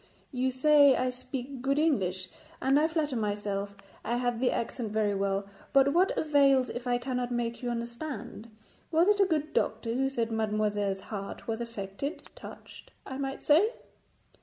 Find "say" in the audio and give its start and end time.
0.49-0.95, 13.43-13.73